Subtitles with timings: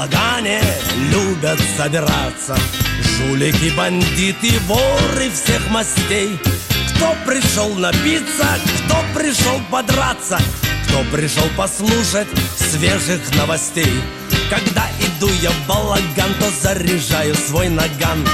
[0.00, 0.62] балагане
[1.12, 2.56] любят собираться.
[3.02, 6.38] Жулики, бандиты, воры всех мастей.
[6.94, 8.46] Кто пришел напиться,
[8.84, 10.38] кто пришел подраться.
[10.86, 13.92] Кто пришел послушать свежих новостей.
[14.48, 18.26] Когда иду я в балаган, то заряжаю свой наган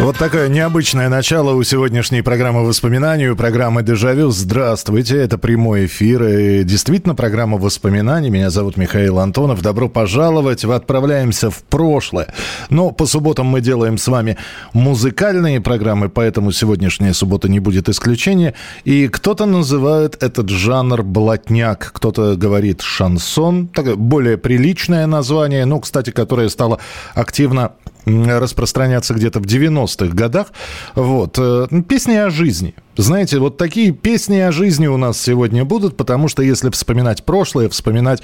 [0.00, 4.30] Вот такое необычное начало у сегодняшней программы воспоминаний, у программы «Дежавю».
[4.30, 6.22] Здравствуйте, это прямой эфир.
[6.22, 8.30] И действительно, программа воспоминаний.
[8.30, 9.60] Меня зовут Михаил Антонов.
[9.60, 10.64] Добро пожаловать.
[10.64, 12.32] Мы отправляемся в прошлое.
[12.70, 14.36] Но по субботам мы делаем с вами
[14.72, 18.54] музыкальные программы, поэтому сегодняшняя суббота не будет исключения.
[18.84, 23.66] И кто-то называет этот жанр блатняк, кто-то говорит шансон.
[23.66, 26.78] Такое более приличное название, ну, кстати, которое стало
[27.14, 27.72] активно
[28.08, 30.48] распространяться где-то в 90-х годах.
[30.94, 31.38] Вот.
[31.38, 32.74] э, Песни о жизни.
[32.96, 37.68] Знаете, вот такие песни о жизни у нас сегодня будут, потому что если вспоминать прошлое,
[37.68, 38.22] вспоминать...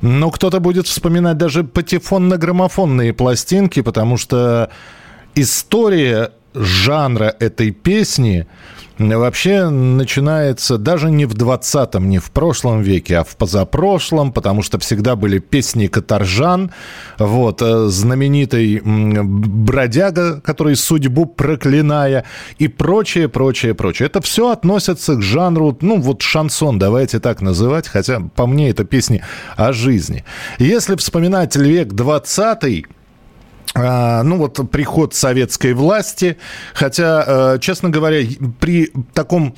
[0.00, 4.70] Ну, кто-то будет вспоминать даже патефонно-граммофонные пластинки, потому что
[5.34, 8.46] история жанра этой песни
[8.98, 14.78] вообще начинается даже не в 20-м, не в прошлом веке, а в позапрошлом, потому что
[14.78, 16.70] всегда были песни каторжан,
[17.18, 22.24] вот, э, знаменитый бродяга, который судьбу проклиная,
[22.58, 24.06] и прочее, прочее, прочее.
[24.06, 28.84] Это все относится к жанру, ну, вот шансон, давайте так называть, хотя по мне это
[28.84, 29.22] песни
[29.56, 30.24] о жизни.
[30.58, 32.93] Если вспоминать век 20 а,
[33.74, 36.36] ну вот приход советской власти,
[36.74, 38.24] хотя, э, честно говоря,
[38.60, 39.54] при таком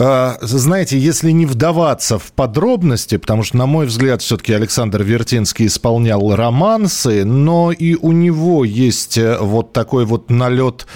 [0.00, 5.66] а, знаете, если не вдаваться в подробности, потому что, на мой взгляд, все-таки Александр Вертинский
[5.66, 10.86] исполнял романсы, но и у него есть э, вот такой вот налет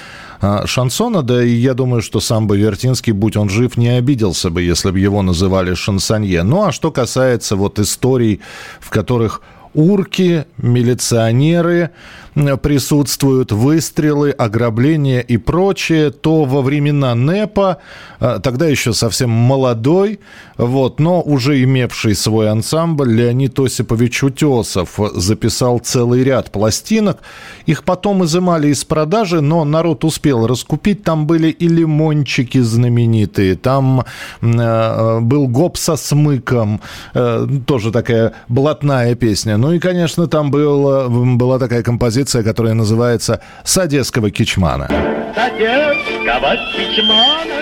[0.41, 4.51] а, шансона, да и я думаю, что сам бы Вертинский, будь он жив, не обиделся
[4.51, 6.45] бы, если бы его называли шансонье.
[6.45, 8.41] Ну, а что касается вот историй,
[8.79, 9.43] в которых
[9.75, 11.91] урки, милиционеры
[12.35, 17.79] присутствуют, выстрелы, ограбления и прочее, то во времена НЭПа,
[18.21, 20.21] а, тогда еще совсем молодой,
[20.57, 27.19] вот, но уже имевший свой ансамбль, Леонид Осипович Утесов записал целый ряд пластинок.
[27.67, 31.03] Их потом изымали из продажи, но народ успел раскупить.
[31.03, 34.05] Там были и лимончики знаменитые, там
[34.41, 36.81] э, был гоп со смыком,
[37.15, 39.57] э, тоже такая блатная песня.
[39.57, 44.89] Ну и, конечно, там был, была такая композиция, которая называется «С одесского кичмана».
[44.89, 47.59] С одесского кичмана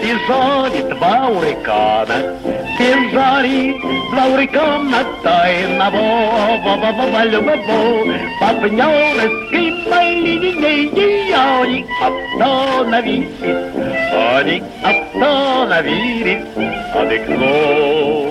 [0.00, 2.36] бежали два урикана.
[2.78, 3.74] Бежали
[4.12, 8.04] два урикана тайного во-во-во-во-во-во.
[8.40, 13.28] Партнерской моей линейки они остановились.
[14.12, 16.46] Они остановились
[16.94, 18.25] отдохнуть.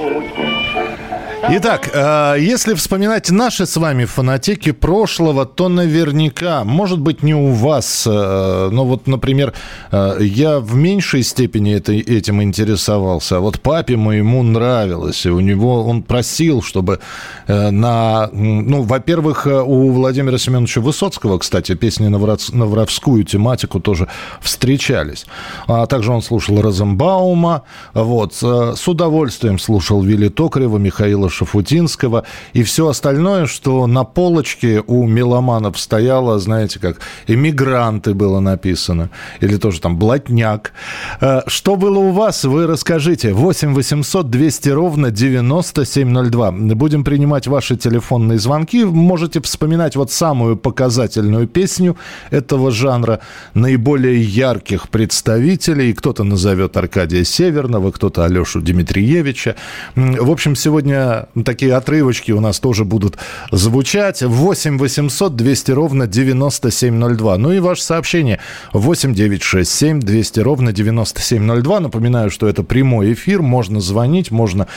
[1.47, 7.51] Итак, э, если вспоминать наши с вами фанатеки прошлого, то наверняка, может быть, не у
[7.51, 9.53] вас, э, но вот, например,
[9.91, 15.39] э, я в меньшей степени это, этим интересовался, а вот папе моему нравилось, и у
[15.39, 16.99] него, он просил, чтобы
[17.47, 24.07] на, ну, во-первых, у Владимира Семеновича Высоцкого, кстати, песни на, воровскую тематику тоже
[24.41, 25.25] встречались,
[25.67, 27.63] а также он слушал Розенбаума,
[27.93, 32.23] вот, с удовольствием слушал Вилли Токарева, Михаила Шафутинского
[32.53, 39.09] и все остальное, что на полочке у меломанов стояло, знаете, как «Эмигранты» было написано,
[39.41, 40.73] или тоже там «Блатняк».
[41.21, 43.33] Э, Что было у вас, вы расскажите.
[43.33, 46.51] 8 800 200 ровно 9702.
[46.75, 48.83] Будем принимать ваши телефонные звонки.
[48.85, 51.97] Можете вспоминать вот самую показательную песню
[52.31, 53.19] этого жанра,
[53.53, 55.93] наиболее ярких представителей.
[55.93, 59.55] Кто-то назовет Аркадия Северного, кто-то Алешу Дмитриевича.
[59.95, 63.17] В общем, сегодня такие отрывочки у нас тоже будут
[63.51, 64.21] звучать.
[64.21, 67.37] 8 800 200 ровно 9702.
[67.37, 68.39] Ну и ваше сообщение
[68.73, 71.79] 8 967 200 ровно 9702.
[71.79, 73.41] Напоминаю, что это прямой эфир.
[73.41, 74.67] Можно звонить, можно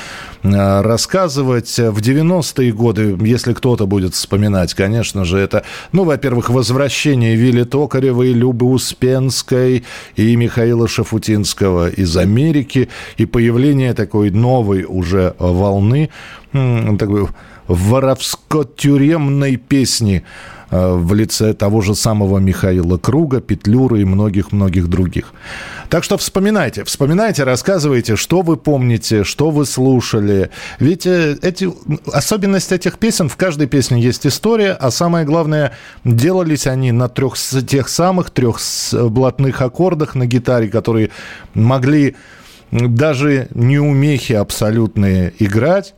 [0.42, 1.78] э, рассказывать.
[1.78, 8.32] В 90-е годы, если кто-то будет вспоминать, конечно же, это, ну, во-первых, возвращение Вилли Токаревой,
[8.32, 9.84] Любы Успенской
[10.16, 16.10] и Михаила Шафутинского из Америки и появление такой новой уже волны
[16.52, 17.28] такой
[17.68, 20.24] воровско-тюремной песни
[20.70, 25.32] э, в лице того же самого Михаила Круга, Петлюры и многих-многих других.
[25.90, 30.50] Так что вспоминайте, вспоминайте, рассказывайте, что вы помните, что вы слушали.
[30.80, 31.70] Ведь э, эти,
[32.12, 35.72] особенность этих песен, в каждой песне есть история, а самое главное,
[36.04, 38.58] делались они на трех, тех самых трех
[38.92, 41.10] блатных аккордах на гитаре, которые
[41.52, 42.16] могли
[42.70, 45.94] даже неумехи абсолютные играть.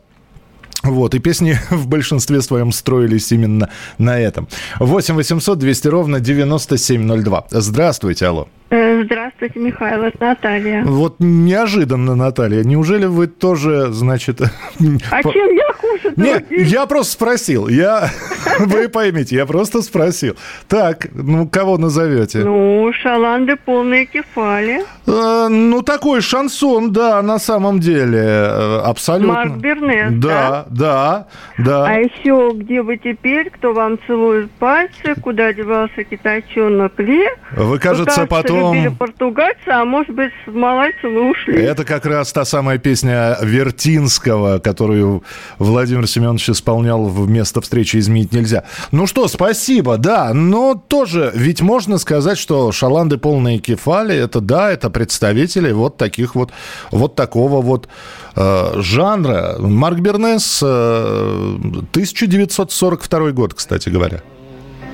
[0.83, 4.47] Вот, и песни в большинстве своем строились именно на этом.
[4.79, 7.47] 8 800 200 ровно 9702.
[7.51, 8.47] Здравствуйте, алло.
[8.73, 10.85] Э, здравствуйте, Михаил, это Наталья.
[10.85, 12.63] Вот неожиданно, Наталья.
[12.63, 14.39] Неужели вы тоже, значит...
[15.11, 17.67] А чем я хуже Нет, я просто спросил.
[17.67, 18.09] Я...
[18.59, 20.37] Вы поймите, я просто спросил.
[20.69, 22.39] Так, ну, кого назовете?
[22.39, 24.83] Ну, шаланды полные кефали.
[25.05, 28.21] Э, ну, такой шансон, да, на самом деле.
[28.23, 29.33] Э, абсолютно.
[29.33, 30.65] Марк Бернес, да?
[30.69, 31.27] Да,
[31.57, 37.27] да, А еще «Где вы теперь?», «Кто вам целует пальцы?», «Куда девался китайчонок Ле?».
[37.57, 38.60] Вы, кажется, потом...
[38.69, 41.61] любили португальцы, а может быть, в малайцы вы ушли.
[41.61, 45.23] Это как раз та самая песня Вертинского, которую
[45.59, 48.65] Владимир Семенович исполнял вместо встречи «Изменить нельзя».
[48.91, 54.71] Ну что, спасибо, да, но тоже, ведь можно сказать, что шаланды полные кефали, это да,
[54.71, 56.51] это представители вот таких вот,
[56.91, 57.87] вот такого вот
[58.35, 59.55] э, жанра.
[59.59, 61.55] Марк Бернес, э,
[61.91, 64.21] 1942 год, кстати говоря.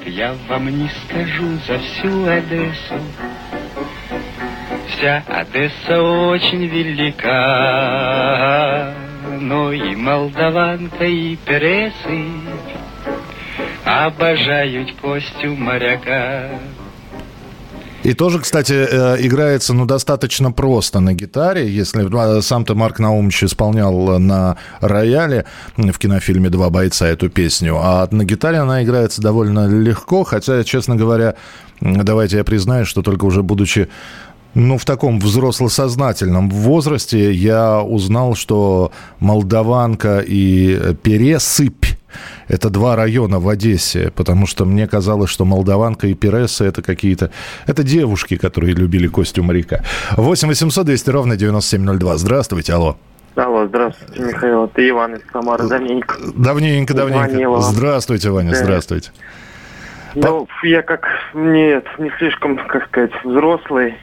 [0.08, 2.96] Я вам не скажу за всю Одессу,
[4.90, 7.24] Вся Одесса очень велика,
[9.40, 12.26] но и молдаванка, и пересы
[13.84, 16.50] обожают Костю моряка.
[18.04, 21.68] И тоже, кстати, э, играется, ну, достаточно просто на гитаре.
[21.70, 25.46] Если а, сам-то Марк Наумович исполнял на рояле
[25.76, 30.96] в кинофильме «Два бойца» эту песню, а на гитаре она играется довольно легко, хотя, честно
[30.96, 31.36] говоря,
[31.82, 33.90] давайте я признаюсь, что только уже будучи
[34.58, 41.86] ну, в таком взросло-сознательном возрасте я узнал, что Молдаванка и Пересыпь–
[42.48, 47.32] это два района в Одессе, потому что мне казалось, что Молдаванка и Пересы– это какие-то…
[47.68, 49.84] Это девушки, которые любили Костю моряка.
[50.16, 52.18] 8 800 200 ровно 9702.
[52.18, 52.98] Здравствуйте, алло.
[53.36, 54.64] Алло, здравствуйте, Михаил.
[54.66, 55.68] Это Иван из Самары.
[55.68, 56.16] Давненько.
[56.36, 57.30] Давненько, давненько.
[57.30, 57.62] Звонила.
[57.62, 58.56] Здравствуйте, Ваня, Да.
[58.56, 59.12] здравствуйте.
[60.16, 61.06] Ну, я как
[61.36, 63.94] нет, не слишком, как сказать, взрослый.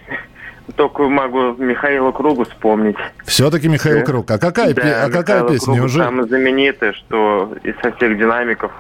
[0.76, 2.96] Только могу Михаила Кругу вспомнить.
[3.24, 4.04] Все-таки Михаил Да.
[4.04, 4.30] Круг.
[4.30, 5.74] А какая, Да, а какая Михаила песня?
[5.74, 5.98] Круга Уже...
[5.98, 8.72] Самая знаменитая, что из со всех динамиков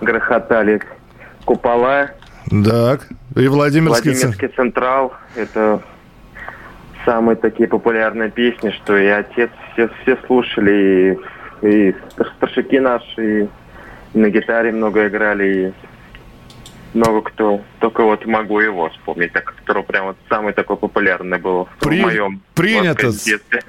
[0.00, 0.80] грохотали
[1.44, 2.10] купола.
[2.64, 3.08] Так.
[3.34, 4.12] И Владимирский...
[4.12, 5.12] Владимирский Централ.
[5.34, 5.82] Это
[7.04, 11.18] самые такие популярные песни, что и отец все, все слушали,
[11.62, 11.94] и, и
[12.36, 15.72] старшики наши, и на гитаре много играли, и
[16.94, 17.60] много кто.
[17.80, 22.02] Только вот могу его вспомнить, так который прям вот самый такой популярный был При- в
[22.02, 23.12] моем Принято.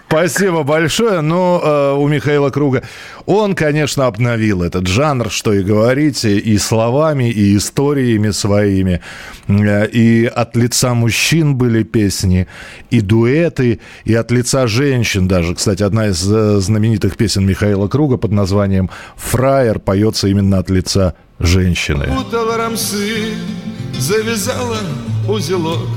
[0.08, 1.22] Спасибо большое.
[1.22, 2.84] Но э, у Михаила Круга
[3.26, 9.02] он, конечно, обновил этот жанр, что и говорить, и- и словами, и историями своими.
[9.48, 12.48] Э, И от лица мужчин были песни,
[12.92, 15.56] и дуэты, и от лица женщин даже.
[15.56, 21.16] Кстати, одна из э, знаменитых песен Михаила Круга под названием «Фраер» поется именно от лица
[21.40, 22.06] женщины.
[22.06, 23.36] Путала рамсы,
[23.98, 24.80] завязала
[25.28, 25.88] узелок.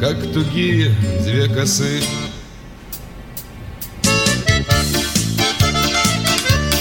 [0.00, 0.90] Как тугие
[1.24, 2.02] две косы.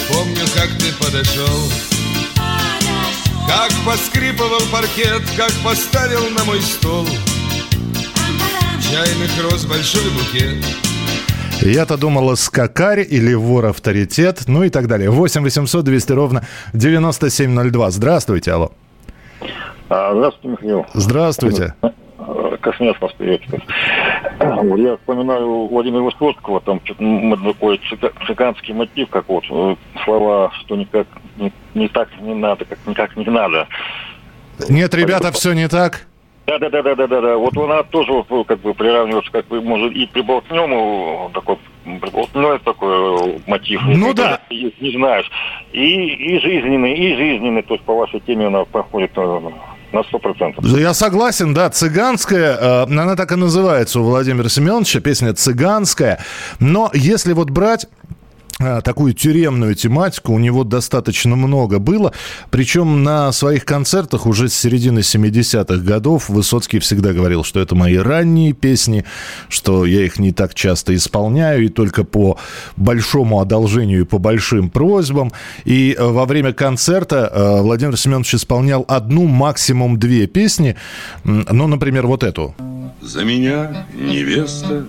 [0.07, 1.71] Помню, как ты подошел.
[3.47, 7.07] Как поскрипывал паркет, как поставил на мой стол.
[8.81, 10.88] Чайных роз большой букет
[11.61, 15.09] Я-то думала, скакарь или вор авторитет, ну и так далее.
[15.09, 17.91] 8 800 200 ровно 9702.
[17.91, 18.71] Здравствуйте, алло.
[19.89, 20.85] А, Здравствуйте, Михаил.
[20.93, 21.73] Здравствуйте.
[22.61, 23.63] Космец вас приветствует.
[24.39, 31.07] Я вспоминаю Владимира Высоцкого, там такой цыга- цыганский мотив, как вот э, слова, что никак
[31.37, 33.67] не, не так не надо, как никак не надо.
[34.67, 36.05] Нет, ребята, все не так.
[36.49, 37.37] Да, да, да, да, да, да, да.
[37.37, 42.59] Вот она тоже вот, ну, как бы приравнивается, как бы, может, и приболтнему такой приболтной
[42.59, 43.81] такой э, мотив.
[43.85, 44.39] Ну да.
[44.49, 45.29] ты Не знаешь.
[45.71, 49.39] И, и жизненный, и жизненный, то есть по вашей теме она проходит э,
[49.91, 50.65] на сто процентов.
[50.65, 56.19] Я согласен, да, цыганская, э, она так и называется у Владимира Семеновича, песня цыганская.
[56.59, 57.85] Но если вот брать
[58.59, 60.33] такую тюремную тематику.
[60.33, 62.13] У него достаточно много было.
[62.49, 67.95] Причем на своих концертах уже с середины 70-х годов Высоцкий всегда говорил, что это мои
[67.95, 69.05] ранние песни,
[69.47, 72.37] что я их не так часто исполняю, и только по
[72.75, 75.31] большому одолжению и по большим просьбам.
[75.63, 80.75] И э, во время концерта э, Владимир Семенович исполнял одну, максимум две песни.
[81.23, 82.55] Ну, например, вот эту.
[83.01, 84.85] За меня невеста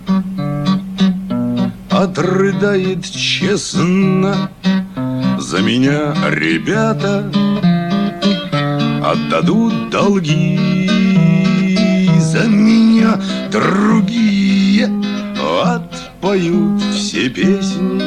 [2.02, 4.50] отрыдает честно
[5.38, 7.30] За меня ребята.
[9.04, 10.88] Отдадут долги
[12.18, 14.88] За меня другие.
[15.62, 18.00] Отпоют все песни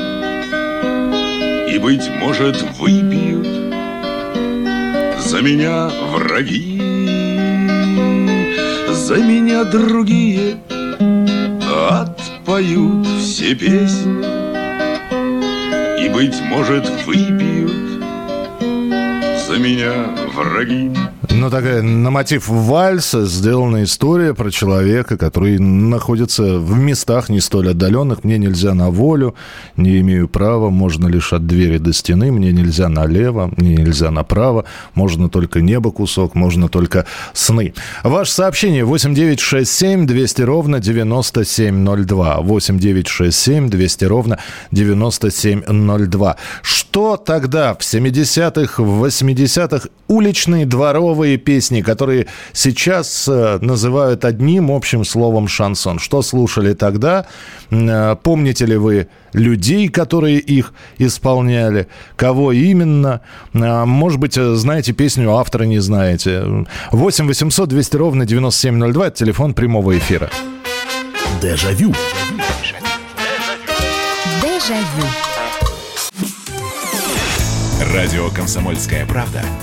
[1.71, 3.47] И, быть может, выпьют
[5.19, 6.79] За меня враги
[8.91, 10.57] За меня другие
[12.53, 14.23] отпоют все песни
[16.05, 17.71] И, быть может, выпьют
[19.47, 20.91] за меня враги.
[21.29, 27.71] Ну, такая на мотив вальса сделана история про человека, который находится в местах не столь
[27.71, 28.23] отдаленных.
[28.23, 29.35] Мне нельзя на волю,
[29.75, 34.65] не имею права, можно лишь от двери до стены, мне нельзя налево, мне нельзя направо,
[34.93, 37.73] можно только небо кусок, можно только сны.
[38.03, 42.41] Ваше сообщение 8967 200 ровно 9702.
[42.41, 44.39] 8967 200 ровно
[44.71, 46.37] 9702.
[46.61, 49.89] Что тогда в 70-х, в 80-х
[50.23, 55.99] уличные дворовые песни, которые сейчас э, называют одним общим словом шансон.
[55.99, 57.25] Что слушали тогда?
[57.71, 61.87] Э, помните ли вы людей, которые их исполняли?
[62.15, 63.19] Кого именно?
[63.53, 66.65] Э, может быть, знаете песню, автора не знаете.
[66.93, 70.29] 8 800 200 ровно 9702– это телефон прямого эфира.
[71.41, 71.93] Дежавю.
[74.41, 75.05] Дежавю.
[77.93, 79.41] Радио «Комсомольская правда»–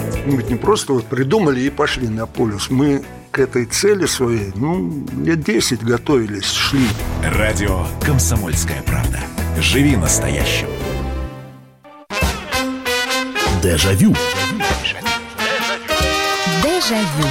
[0.25, 2.69] Мы ведь не просто вот придумали и пошли на полюс.
[2.69, 6.87] Мы к этой цели своей, ну, лет 10 готовились, шли.
[7.23, 9.19] Радио «Комсомольская правда».
[9.59, 10.67] Живи настоящим.
[13.63, 14.15] Дежавю.
[16.63, 17.27] Дежавю.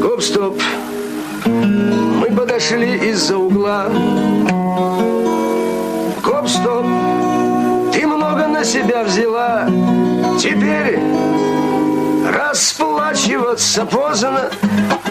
[0.00, 0.60] Гоп-стоп.
[1.44, 3.90] Мы подошли из-за угла.
[8.64, 9.66] Себя взяла.
[10.40, 10.98] Теперь
[12.32, 14.50] расплачиваться поздно.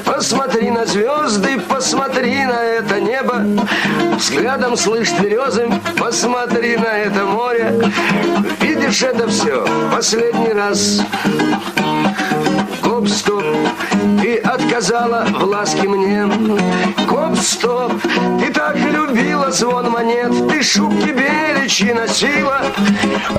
[0.03, 3.45] Посмотри на звезды, посмотри на это небо.
[4.17, 5.67] Взглядом слышь березы,
[5.98, 7.91] посмотри на это море.
[8.60, 11.01] Видишь это все последний раз
[13.03, 13.43] Гоп-стоп,
[14.22, 16.25] ты отказала в ласке мне
[17.05, 17.91] Гоп-стоп,
[18.39, 22.62] ты так любила звон монет Ты шубки беличьи носила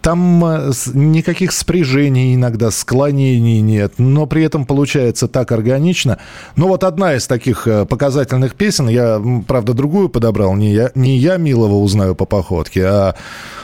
[0.00, 6.18] Там э, никаких спряжений иногда, склонений нет, но при этом получается так органично.
[6.56, 11.16] Ну вот одна из таких э, показательных песен, я, правда, другую подобрал, не я, не
[11.18, 13.14] я милого узнаю по походке, а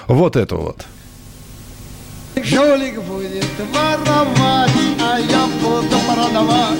[0.06, 0.86] вот эту вот.
[2.36, 6.78] Жулик будет воровать, а я буду продавать.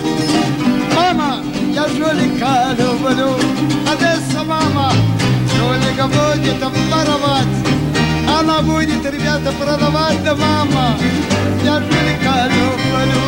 [0.94, 1.42] Мама,
[1.74, 3.39] я жулика люблю,
[6.00, 7.46] жулика будет воровать.
[8.38, 10.96] Она будет, ребята, продавать, да мама,
[11.64, 13.22] я жулика люблю.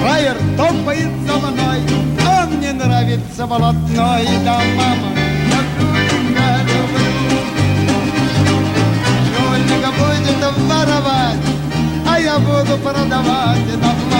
[0.00, 1.80] Фраер топает за мной,
[2.26, 5.10] он мне нравится болотной, да мама,
[5.50, 7.40] я жулика люблю.
[9.34, 11.44] Жулика будет воровать,
[12.08, 14.13] а я буду продавать, да мама,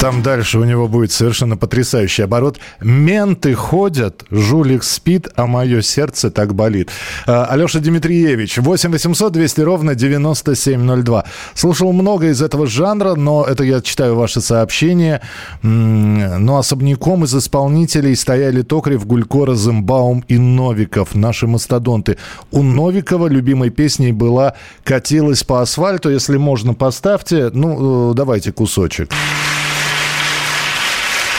[0.00, 2.60] Там дальше у него будет совершенно потрясающий оборот.
[2.80, 6.88] Менты ходят, жулик спит, а мое сердце так болит.
[7.26, 11.24] А, Алеша Дмитриевич, 8 800 200 ровно 9702.
[11.54, 15.20] Слушал много из этого жанра, но это я читаю ваши сообщения.
[15.62, 22.18] Но особняком из исполнителей стояли Токарев, Гулько, Розенбаум и Новиков, наши мастодонты.
[22.52, 26.08] У Новикова любимой песней была «Катилась по асфальту».
[26.10, 27.50] Если можно, поставьте.
[27.52, 29.10] Ну, э, давайте кусочек.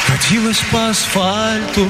[0.10, 1.88] Катилась по асфальту.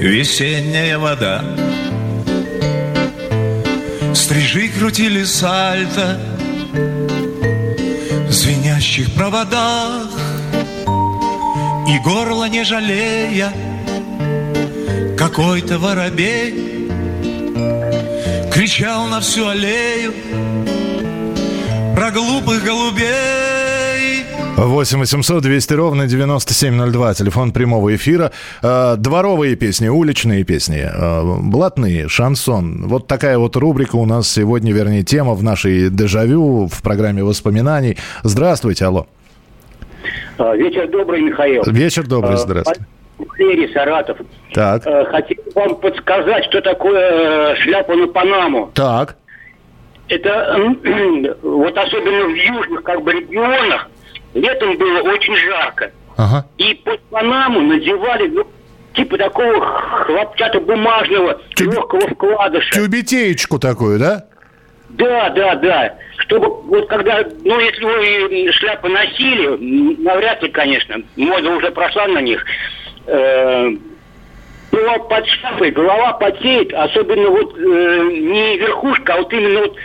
[0.00, 1.44] Весенняя вода.
[4.14, 6.20] Стрижи крутили сальто
[8.28, 10.08] В звенящих проводах.
[11.88, 13.52] И горло не жалея
[15.18, 16.88] Какой-то воробей
[18.52, 20.14] Кричал на всю аллею
[21.96, 24.24] Про глупых голубей
[24.56, 27.14] 8 800 200 ровно 9702.
[27.14, 28.30] Телефон прямого эфира.
[28.62, 32.86] Э, Дворовые песни, уличные песни, э, блатные, шансон.
[32.86, 37.96] Вот такая вот рубрика у нас сегодня, вернее, тема в нашей «Дежавю» в программе воспоминаний.
[38.22, 39.06] Здравствуйте, алло.
[40.38, 41.62] А, Вечер добрый, Михаил.
[41.66, 42.82] Вечер добрый, А, здравствуйте.
[43.18, 44.18] Валерий Саратов.
[44.52, 48.70] Так, Хотел вам подсказать, что такое э, шляпа на Панаму.
[48.74, 49.16] так.
[50.12, 50.58] Это
[51.42, 53.88] вот особенно в южных как бы регионах
[54.34, 55.90] летом было очень жарко.
[56.18, 56.46] Ага.
[56.58, 58.46] И под Панаму надевали ну,
[58.92, 59.64] типа такого
[60.04, 62.74] хлопчатобумажного легкого вкладыша.
[62.74, 64.26] Тюбетеечку такую, да?
[64.90, 65.94] Да, да, да.
[66.18, 72.20] Чтобы вот когда, ну, если вы шляпы носили, навряд ли, конечно, мода уже прошла на
[72.20, 72.44] них.
[73.06, 73.70] Э,
[74.72, 79.76] было под шляпой, голова потеет, особенно вот э, не верхушка, а вот именно вот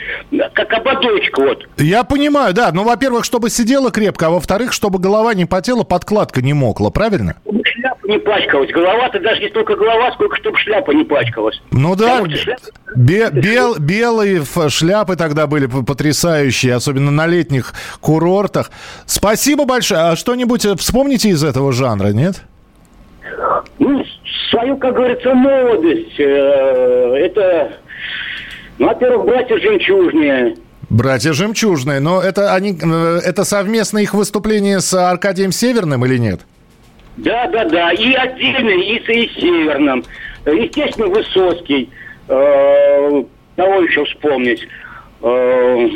[0.54, 1.68] как ободочка вот.
[1.78, 2.72] Я понимаю, да.
[2.74, 7.36] Ну, во-первых, чтобы сидела крепко, а во-вторых, чтобы голова не потела, подкладка не мокла, правильно?
[7.44, 8.72] Чтобы шляпа не пачкалась.
[8.72, 11.62] Голова-то даже не столько голова, сколько чтобы шляпа не пачкалась.
[11.72, 12.58] Ну да, шляпа-
[12.96, 18.72] бе- бел- белые шляпы тогда были потрясающие, особенно на летних курортах.
[19.06, 20.00] Спасибо большое.
[20.02, 22.44] А что-нибудь э, вспомните из этого жанра, нет?
[23.80, 24.04] Ну,
[24.50, 26.20] свою, как говорится, молодость.
[26.20, 27.78] э, это,
[28.78, 30.56] ну, во-первых, братья жемчужные.
[30.90, 36.42] Братья Жемчужные, но это они, э, это совместное их выступление с Аркадием Северным или нет?
[37.18, 37.92] Да, да, да.
[37.92, 40.06] И отдельно, и с и Северным.
[40.46, 41.90] Естественно, Высоцкий.
[42.30, 43.24] Э,
[43.58, 44.68] Кого еще вспомнить?
[45.24, 45.90] Э,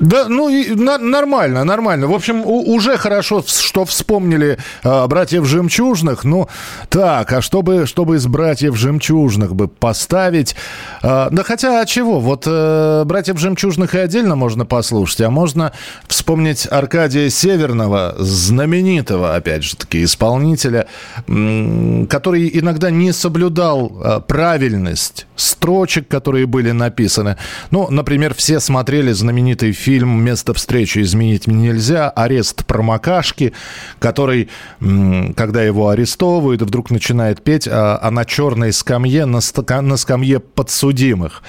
[0.00, 2.06] Да, ну и на- нормально, нормально.
[2.06, 6.24] В общем, уже хорошо, что вспомнили а, братьев жемчужных.
[6.24, 6.48] Ну,
[6.88, 10.56] так, а чтобы, чтобы из братьев жемчужных бы поставить.
[11.02, 12.18] а, да хотя, а чего?
[12.18, 15.72] Вот э, братьев жемчужных и отдельно можно послушать, а можно
[16.08, 20.86] вспомнить Аркадия Северного, знаменитого, опять же таки, исполнителя,
[21.28, 27.36] м, который иногда не соблюдал а, правильность строчек, которые были написаны.
[27.70, 33.52] Ну, например, все смотрели знаменитый фильм фильм «Место встречи изменить нельзя», арест промокашки,
[33.98, 34.48] который,
[34.78, 40.38] когда его арестовывают, вдруг начинает петь, а, а на черной скамье, на, ста- на скамье
[40.38, 41.42] подсудимых.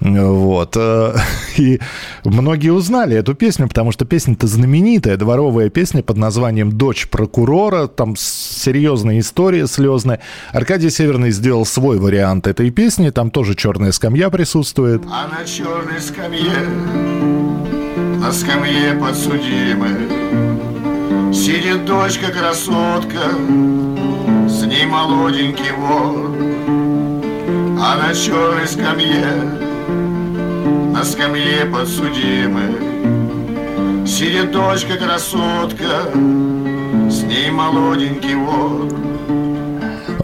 [0.00, 0.74] Вот.
[0.76, 1.14] э,
[1.56, 1.80] И
[2.24, 7.86] многие узнали эту песню, потому что песня-то знаменитая, дворовая песня под названием «Дочь прокурора».
[7.86, 10.20] Там серьезная история слезная.
[10.52, 13.08] Аркадий Северный сделал свой вариант этой песни.
[13.08, 15.02] Там тоже черная скамья присутствует.
[15.10, 16.52] А на черной скамье,
[18.26, 19.98] на скамье подсудимых
[21.32, 23.30] Сидит дочка красотка,
[24.48, 26.34] с ней молоденький вор.
[27.80, 29.32] А на черной скамье,
[30.92, 32.80] на скамье подсудимых
[34.08, 36.10] Сидит дочка красотка,
[37.08, 38.88] с ней молоденький вор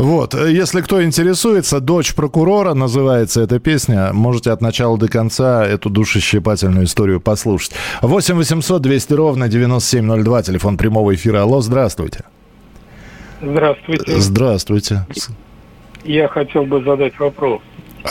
[0.02, 4.12] Вот, если кто интересуется, «Дочь прокурора» называется эта песня.
[4.12, 7.72] Можете от начала до конца эту душещипательную историю послушать.
[8.00, 11.42] 8 800 200 ровно 9702, телефон прямого эфира.
[11.42, 12.24] Алло, здравствуйте.
[13.40, 14.16] Здравствуйте.
[14.18, 15.06] Здравствуйте.
[16.02, 17.60] Я хотел бы задать вопрос.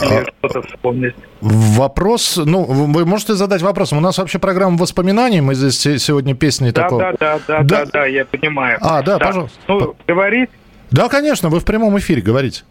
[0.02, 1.14] Или что-то вспомнить.
[1.42, 3.92] Вопрос, ну, вы можете задать вопрос.
[3.92, 7.02] У нас вообще программа воспоминаний, мы здесь се- сегодня песни Да, такого...
[7.02, 8.78] да, да, да, да, да, я понимаю.
[8.80, 9.58] А, да, пожалуйста.
[9.68, 10.50] Ну, говорить,
[10.92, 12.64] Да, конечно, вы в прямом эфире говорите.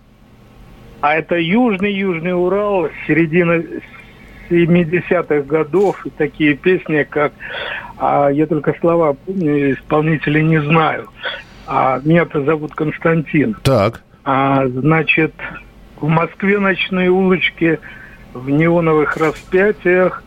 [1.01, 3.63] а это Южный-Южный Урал, середина
[4.51, 7.33] 70-х годов, и такие песни, как,
[7.99, 11.09] а, я только слова помню, исполнителей не знаю.
[11.67, 13.57] А, меня-то зовут Константин.
[13.63, 14.03] Так.
[14.25, 15.33] А, значит,
[16.01, 17.79] в Москве ночные улочки
[18.35, 20.23] в неоновых распятиях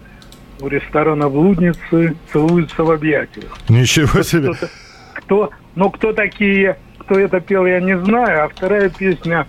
[0.61, 3.57] у ресторана «Блудницы» целуются в объятиях.
[3.69, 4.53] Ничего себе.
[4.53, 4.69] Кто-то-
[5.13, 8.45] Кто, ну, кто такие, кто это пел, я не знаю.
[8.45, 9.45] А вторая песня,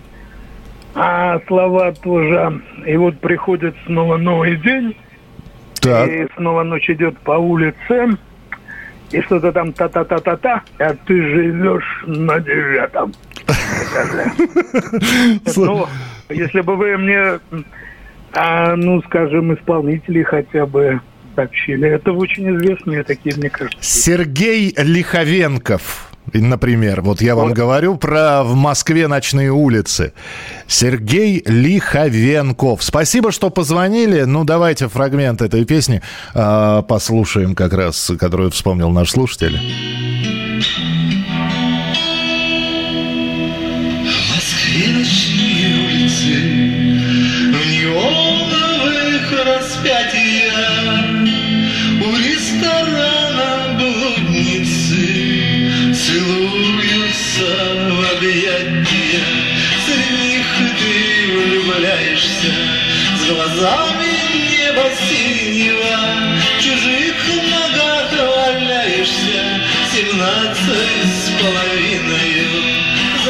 [0.94, 2.60] а слова тоже.
[2.86, 4.96] И вот приходит снова новый день,
[5.80, 6.08] Так.
[6.08, 8.16] и снова ночь идет по улице,
[9.10, 13.12] и что-то там та-та-та-та-та, а ты живешь на девятом.
[15.56, 15.86] Ну,
[16.30, 17.38] если бы вы мне,
[18.32, 21.00] а, ну, скажем, исполнителей хотя бы
[21.34, 21.88] сообщили.
[21.88, 23.78] Это очень известные такие, мне кажется.
[23.82, 26.10] Сергей Лиховенков.
[26.32, 30.12] Например, вот я вам говорю про в Москве ночные улицы.
[30.66, 32.82] Сергей Лиховенков.
[32.82, 34.22] Спасибо, что позвонили.
[34.22, 36.02] Ну, давайте фрагмент этой песни
[36.34, 39.60] э, послушаем как раз, которую вспомнил наш слушатель.
[44.34, 46.34] Москве ночные улицы,
[47.52, 50.33] в неоновых распятиях,
[62.24, 62.52] влюбляешься
[63.18, 64.12] с глазами
[64.50, 65.94] неба синего,
[66.60, 67.16] чужих
[67.50, 69.60] ногах валяешься,
[69.92, 72.33] семнадцать с половиной.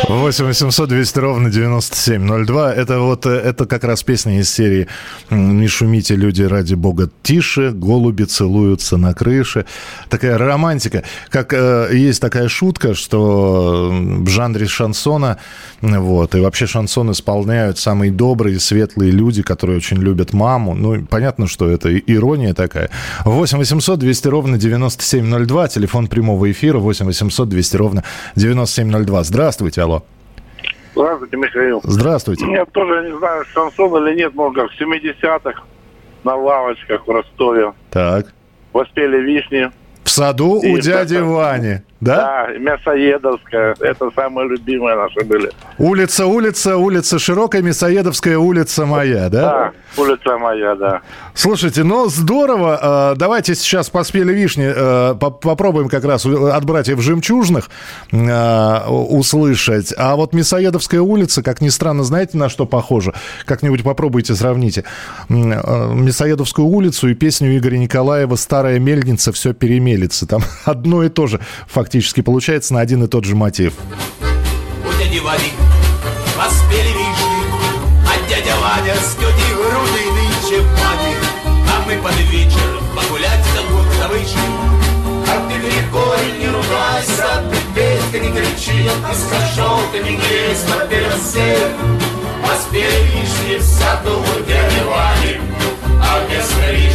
[0.08, 2.74] 8 800 200 ровно 9702.
[2.74, 4.86] Это вот, э, это как раз песня из серии
[5.30, 9.64] «Не шумите, люди, ради бога, тише, голуби целуются на крыше».
[10.10, 11.04] Такая романтика.
[11.30, 15.38] Как э, есть такая шутка, что в жанре шансона,
[15.80, 20.74] вот, и вообще шансон исполняют самые добрые, светлые люди, которые очень любят маму.
[20.74, 22.90] Ну, понятно, что это ирония такая.
[23.24, 28.04] 8 800 200 ровно 9702, телефон прямого эфира 8 800 200 ровно
[28.36, 29.24] 9702.
[29.24, 29.93] Здравствуйте, алло.
[30.94, 31.80] Здравствуйте, Михаил.
[31.84, 32.46] Здравствуйте.
[32.50, 35.62] Я тоже не знаю, шансон или нет, много в 70-х
[36.24, 37.72] на лавочках в Ростове.
[37.90, 38.32] Так.
[38.72, 39.70] Воспели вишни.
[40.04, 42.46] В саду у И дяди это- Вани, да?
[42.46, 43.74] Да, мясоедовская.
[43.80, 45.50] Это самые любимые наши были.
[45.78, 49.72] Улица, улица, улица широкая, Мясоедовская улица моя, да?
[49.96, 51.00] Да, улица моя, да.
[51.34, 53.12] Слушайте, ну здорово.
[53.14, 54.72] Э, Давайте сейчас поспели вишни.
[55.18, 57.70] по- Попробуем как раз от братьев жемчужных
[58.12, 59.92] у- услышать.
[59.96, 63.14] А вот Мясоедовская улица, как ни странно, знаете, на что похоже?
[63.46, 64.84] Как-нибудь попробуйте, сравните.
[65.28, 70.26] Мясоедовскую улицу и песню Игоря Николаева «Старая мельница, все перемелится».
[70.26, 73.74] Там одно и то же фактически получается на один и тот же мотив.
[76.36, 77.44] Поспели вишни,
[78.06, 78.18] а
[80.60, 81.14] в бане.
[81.46, 82.14] А мы под.
[96.02, 96.93] А вместо вишни.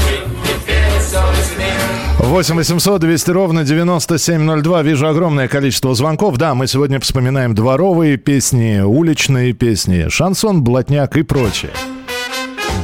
[2.20, 4.84] 8 800 200 ровно 9702.
[4.84, 6.38] Вижу огромное количество звонков.
[6.38, 11.72] Да, мы сегодня вспоминаем дворовые песни, уличные песни, шансон, блатняк и прочее.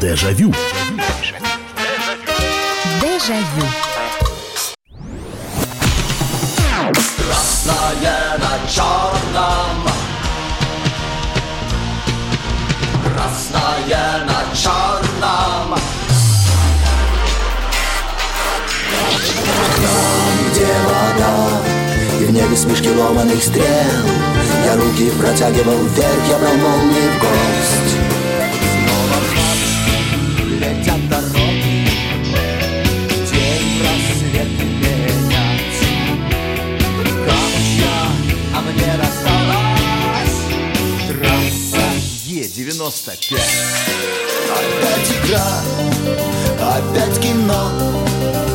[0.01, 0.53] Дежавю.
[3.01, 3.65] Дежавю.
[7.17, 9.85] Красное на черном.
[13.03, 15.04] Красное на черном.
[20.75, 21.61] Провода
[22.19, 23.65] И в небе смешки ломаных стрел.
[24.65, 27.95] Я руки протягивал вверх, я брал молнии в гость.
[28.71, 29.73] Снова в ночь
[30.59, 31.87] летят дороги
[33.31, 35.81] День в рассвет менять
[37.25, 37.97] Камня,
[38.53, 38.57] а
[42.25, 43.37] Е-95
[44.55, 45.47] Опять игра,
[46.59, 48.54] опять кино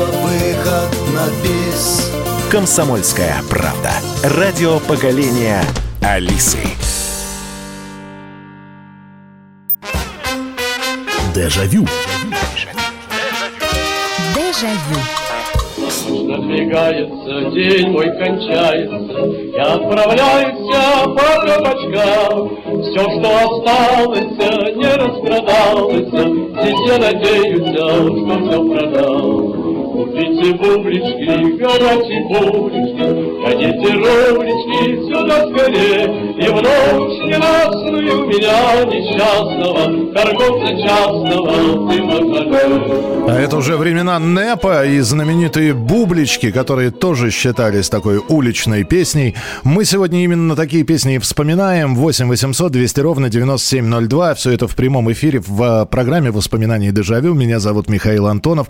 [0.00, 2.10] Снова выход на бис
[2.50, 3.90] Комсомольская правда.
[4.22, 5.62] Радио поколения
[6.00, 6.58] Алисы.
[11.34, 11.86] Дежавю.
[14.34, 15.00] Дежавю.
[16.28, 19.20] Надвигается, день мой кончается,
[19.54, 20.70] Я отправляюсь
[21.14, 22.48] по кабачкам.
[22.82, 24.32] Все, что осталось,
[24.76, 29.49] не распродалось, Здесь я надеюсь, что все продал.
[30.00, 32.89] Купите бублички, горячие бублички,
[33.50, 36.04] Ходите, рублички, сюда скорее,
[36.38, 42.00] И в ночь ненастную меня несчастного, Торговца частного, ты.
[43.30, 49.36] А это уже времена НЭПа и знаменитые бублички, которые тоже считались такой уличной песней.
[49.62, 51.94] Мы сегодня именно такие песни и вспоминаем.
[51.94, 54.34] 8 800 200 ровно 9702.
[54.34, 57.34] Все это в прямом эфире в э, программе «Воспоминаний Дежавю».
[57.34, 58.66] Меня зовут Михаил Антонов.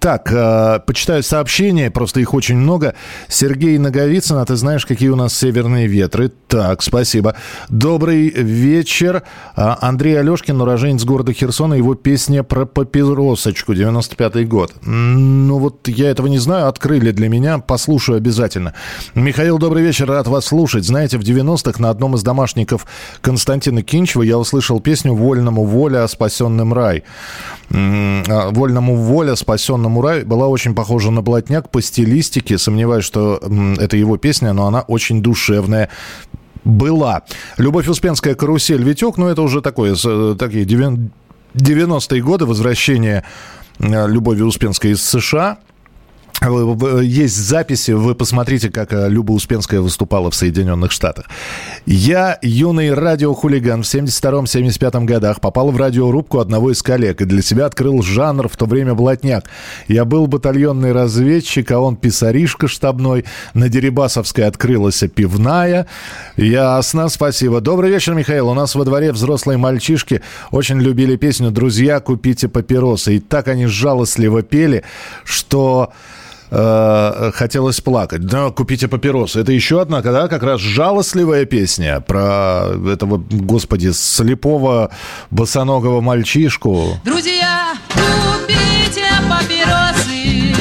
[0.00, 2.94] Так, э, почитаю сообщения, просто их очень много.
[3.28, 6.30] Сергей Наговицын, а ты знаешь, какие у нас северные ветры?
[6.48, 7.34] Так, спасибо.
[7.68, 9.22] Добрый вечер.
[9.54, 14.74] А, Андрей Алешкин, уроженец города Херсона, его песня про папиросочку, 95-й год.
[14.82, 18.74] Ну вот я этого не знаю, открыли для меня, послушаю обязательно.
[19.14, 20.84] Михаил, добрый вечер, рад вас слушать.
[20.84, 22.86] Знаете, в 90-х на одном из домашников
[23.20, 27.02] Константина Кинчева я услышал песню «Вольному воля, а спасенным рай».
[27.70, 32.58] А, «Вольному воля, спасенному рай» была очень похожа на «Блатняк» по стилистике.
[32.58, 33.40] Сомневаюсь, что
[33.78, 35.88] это его песня, но она очень душевная
[36.64, 37.22] была.
[37.58, 41.10] Любовь Успенская, карусель, Витек, ну это уже такое, э, такие девян-
[41.54, 43.24] 90-е годы, возвращение
[43.78, 45.58] э, Любови Успенской из США.
[46.42, 51.26] Э, Есть записи, вы посмотрите, как э, Люба Успенская выступала в Соединенных Штатах.
[51.86, 57.66] Я, юный радиохулиган, в 72-75 годах попал в радиорубку одного из коллег и для себя
[57.66, 59.46] открыл жанр в то время блатняк.
[59.88, 63.24] Я был батальонный разведчик, а он писаришка штабной.
[63.54, 65.86] На Дерибасовской открылась пивная.
[66.36, 67.60] Ясно, спасибо.
[67.62, 68.48] Добрый вечер, Михаил.
[68.48, 70.20] У нас во дворе взрослые мальчишки
[70.50, 73.16] очень любили песню «Друзья, купите папиросы».
[73.16, 74.84] И так они жалостливо пели,
[75.24, 75.92] что
[76.50, 78.26] э, хотелось плакать.
[78.26, 79.40] Да, купите папиросы.
[79.40, 84.90] Это еще одна, да, как раз жалостливая песня про этого, господи, слепого
[85.30, 87.00] босоногого мальчишку.
[87.04, 90.54] Друзья, купите папиросы,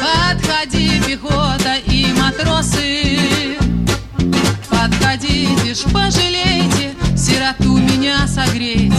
[0.00, 3.58] подходи пехота и матросы,
[4.68, 8.94] подходите ж, пожалейте, сироту меня согрейте,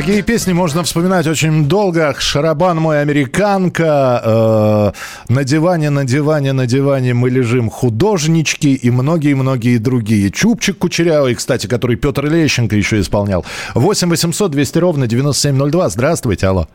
[0.00, 2.14] Такие песни можно вспоминать очень долго.
[2.18, 4.92] Шарабан мой, американка, э,
[5.28, 10.30] на диване, на диване, на диване мы лежим, художнички и многие-многие другие.
[10.30, 13.44] Чупчик Кучерявый, кстати, который Петр Лещенко еще исполнял.
[13.74, 15.90] 8 800 200 ровно 9702.
[15.90, 16.66] Здравствуйте, алло.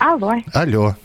[0.00, 0.34] Алло.
[0.52, 0.96] Алло.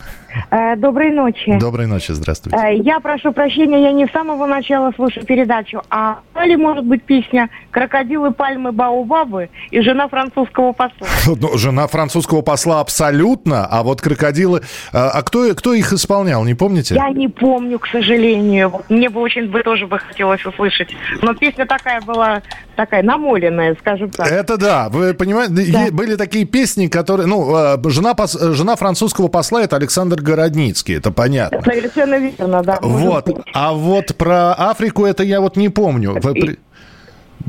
[0.51, 1.57] Э, доброй ночи.
[1.59, 2.57] Доброй ночи, здравствуйте.
[2.57, 7.03] Э, я прошу прощения, я не с самого начала слушаю передачу, а или может быть
[7.03, 11.07] песня «Крокодилы, пальмы, баобабы» и «Жена французского посла».
[11.43, 14.61] Ну, жена французского посла абсолютно, а вот крокодилы...
[14.93, 16.95] А, а кто, кто их исполнял, не помните?
[16.95, 18.81] Я не помню, к сожалению.
[18.89, 20.95] Мне бы очень бы тоже бы хотелось услышать.
[21.21, 22.41] Но песня такая была,
[22.75, 24.31] такая намоленная, скажем так.
[24.31, 29.27] Это да, вы понимаете, е- были такие песни, которые, ну, э, жена, пос- жена французского
[29.27, 31.61] посла это Александр Городницкий, это понятно.
[31.63, 32.79] Совершенно верно, да.
[32.81, 36.17] Вот, а вот про Африку это я вот не помню.
[36.21, 36.59] Вы при-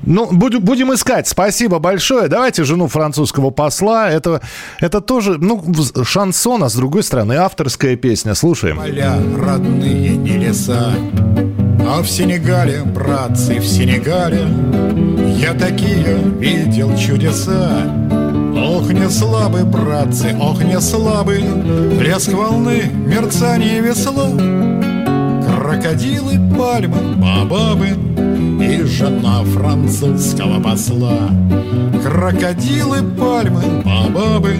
[0.06, 1.26] Ну, будем, будем искать.
[1.28, 2.28] Спасибо большое.
[2.28, 4.10] Давайте жену французского посла.
[4.10, 4.40] Это,
[4.80, 5.62] это тоже, ну,
[6.04, 8.34] шансон, а с другой стороны, авторская песня.
[8.34, 8.76] Слушаем.
[8.78, 10.92] Поля родные не леса
[11.86, 14.46] А в Сенегале, братцы, в Сенегале
[15.36, 17.82] Я такие видел чудеса.
[18.56, 21.40] Ох, не слабы, братцы, ох, не слабы
[21.98, 24.30] Плеск волны, мерцание весла.
[25.46, 27.88] Крокодилы, пальмы, бабабы
[28.64, 31.30] И жена французского посла.
[32.02, 34.56] Крокодилы, пальмы, бабабы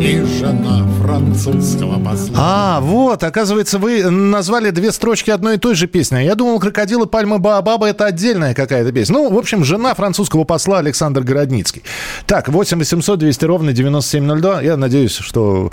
[0.00, 5.86] И жена французского посла А, вот, оказывается, вы назвали две строчки одной и той же
[5.86, 6.18] песни.
[6.20, 9.14] Я думал, крокодилы, пальмы, баобабы это отдельная какая-то песня.
[9.16, 11.82] Ну, в общем, жена французского посла Александр Городницкий.
[12.26, 14.62] Так, 8 800 200 ровно 9702.
[14.62, 15.72] Я надеюсь, что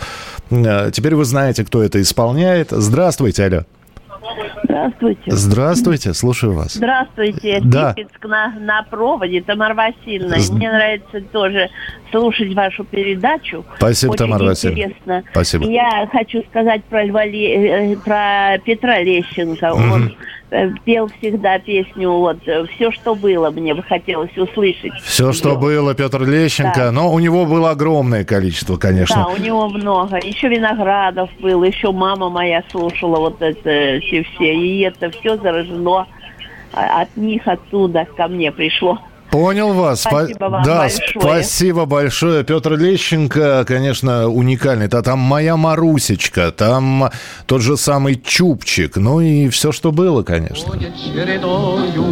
[0.50, 2.70] э, теперь вы знаете, кто это исполняет.
[2.72, 3.62] Здравствуйте, алло.
[4.64, 5.22] Здравствуйте.
[5.28, 6.74] Здравствуйте, слушаю вас.
[6.74, 7.62] Здравствуйте.
[7.64, 7.94] Да.
[7.96, 9.42] Липецк на, на проводе.
[9.42, 10.40] Тамара Васильевна.
[10.40, 11.70] З- Мне нравится тоже
[12.16, 13.66] слушать вашу передачу.
[13.78, 14.84] Спасибо, Очень Тамара Васильевна.
[14.84, 15.24] интересно.
[15.32, 15.66] Спасибо.
[15.68, 19.74] Я хочу сказать про, Льва Ле- э, про Петра Лещенко.
[19.74, 20.16] Он
[20.52, 22.38] э, пел всегда песню вот
[22.76, 24.94] «Все, что было» мне бы хотелось услышать.
[25.04, 26.74] Все, что было, Петр Лещенко.
[26.86, 26.92] Да.
[26.92, 29.16] Но у него было огромное количество, конечно.
[29.16, 30.18] Да, у него много.
[30.18, 34.56] Еще Виноградов был, еще мама моя слушала вот это все, все.
[34.56, 36.08] И это все заражено
[36.72, 39.00] а, от них оттуда ко мне пришло.
[39.36, 40.06] Понял вас.
[40.06, 41.20] Спа- Спасибо вам да, большое.
[41.20, 42.44] спасибо большое.
[42.46, 44.88] Петр Лещенко, конечно, уникальный.
[44.88, 47.10] Та- Там моя Марусечка, там
[47.46, 48.96] тот же самый Чупчик.
[48.96, 50.74] Ну и все, что было, конечно.
[50.80, 52.06] чередою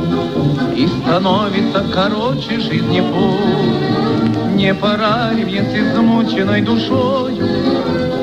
[0.76, 7.48] И становится короче жизни путь Не пора с измученной душою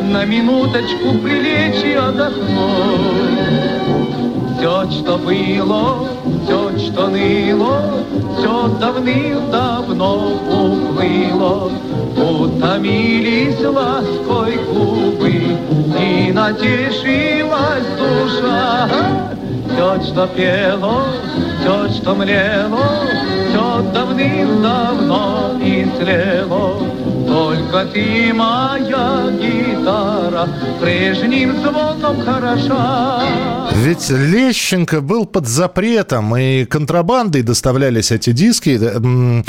[0.03, 3.50] На минуточку прилечь и отдохнуть
[4.61, 6.07] Все, что было,
[6.45, 7.81] все, что ныло
[8.37, 11.73] Все давным-давно уплыло
[12.15, 15.57] Утомились лаской губы
[15.99, 18.87] И натешилась душа
[19.73, 21.05] все, что пело,
[21.61, 22.85] все, что млело,
[23.49, 26.83] все давным-давно истлело.
[27.27, 30.49] Только ты, моя гитара,
[30.81, 33.23] прежним звоном хороша.
[33.73, 38.79] Ведь Лещенко был под запретом, и контрабандой доставлялись эти диски.
[38.81, 39.43] Э,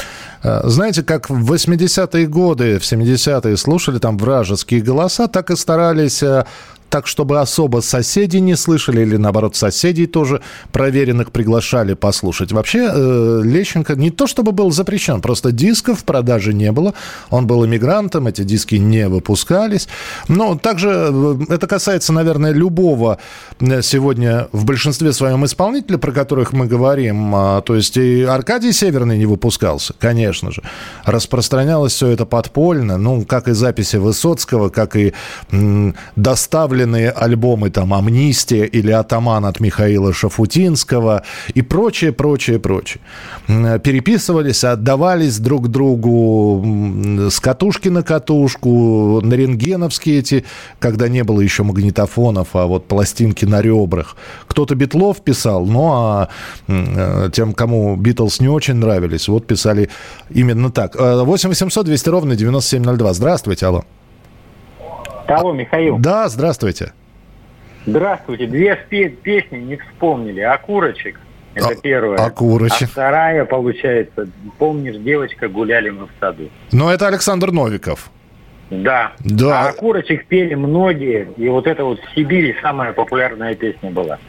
[0.44, 6.24] э, Знаете, как в 80-е годы, в 70-е слушали там вражеские голоса, так и старались
[6.24, 6.46] э,
[6.92, 10.42] так, чтобы особо соседи не слышали, или наоборот, соседей тоже
[10.74, 12.52] проверенных приглашали послушать.
[12.52, 16.94] Вообще, э, Лещенко не то чтобы был запрещен, просто дисков в продаже не было.
[17.30, 19.88] Он был иммигрантом, эти диски не выпускались.
[20.28, 23.20] Но также э, это касается, наверное, любого
[23.62, 27.34] э, сегодня в большинстве своем исполнителя, про которых мы говорим.
[27.34, 30.62] А, То есть и Аркадий Северный не выпускался, конечно же.
[31.06, 35.14] Распространялось все это подпольно, ну, как и записи Высоцкого, как и
[35.52, 35.96] м,
[36.82, 43.02] доставленные альбомы там «Амнистия» или «Атаман» от Михаила Шафутинского и прочее, прочее, прочее.
[43.48, 46.63] Переписывались, отдавались друг другу
[47.30, 50.44] с катушки на катушку, на рентгеновские эти,
[50.80, 54.15] когда не было еще магнитофонов, а вот пластинки на ребрах.
[54.48, 56.30] Кто-то Битлов писал, ну а
[56.67, 59.89] э, тем, кому Битлз не очень нравились, вот писали
[60.30, 60.96] именно так.
[60.96, 63.13] Э, 8 800 200 ровно 9702.
[63.13, 63.84] Здравствуйте, алло.
[65.28, 65.98] Алло, Михаил.
[65.98, 66.94] Да, здравствуйте.
[67.86, 68.46] Здравствуйте.
[68.48, 70.42] Две песни не вспомнили.
[70.42, 71.20] «Окурочек»—
[71.56, 72.20] это А- первая.
[72.20, 72.84] «Окурочек».
[72.90, 74.28] А вторая, получается,
[74.60, 76.50] «Помнишь, девочка, гуляли мы в саду».
[76.72, 78.12] Но это Александр Новиков.
[78.70, 79.14] Да.
[79.20, 79.66] Да.
[79.66, 84.20] А «Окурочек» пели многие, и вот это вот в Сибири самая популярная песня была.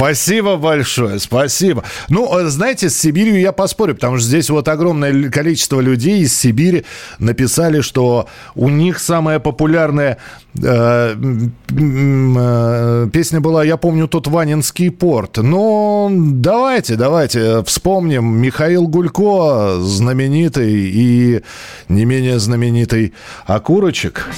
[0.00, 1.84] Спасибо большое, спасибо.
[2.08, 6.34] Ну, э, знаете, с Сибирью я поспорю, потому что здесь вот огромное количество людей из
[6.34, 6.86] Сибири
[7.18, 10.16] написали, что у них самая популярная
[10.58, 11.16] э,
[11.68, 15.36] э, песня была, я помню, тот Ванинский порт.
[15.36, 18.38] Ну, давайте, давайте вспомним.
[18.38, 21.42] Михаил Гулько, знаменитый и
[21.90, 23.12] не менее знаменитый
[23.44, 24.30] Окурочек.